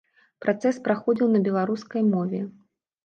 [0.45, 2.41] Працэс праходзіў на беларускай мове.